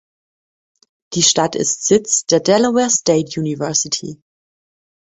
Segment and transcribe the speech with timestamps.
[1.13, 4.19] Die Stadt ist Sitz der Delaware State University.